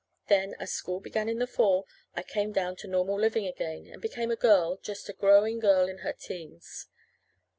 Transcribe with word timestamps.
Then, 0.29 0.55
as 0.59 0.71
school 0.71 0.99
began 0.99 1.29
in 1.29 1.37
the 1.37 1.45
fall, 1.45 1.85
I 2.15 2.23
came 2.23 2.51
down 2.51 2.75
to 2.77 2.87
normal 2.87 3.19
living 3.19 3.45
again, 3.45 3.85
and 3.85 4.01
became 4.01 4.31
a 4.31 4.35
girl 4.35 4.77
just 4.77 5.07
a 5.09 5.13
growing 5.13 5.59
girl 5.59 5.87
in 5.87 5.99
her 5.99 6.11
teens. 6.13 6.87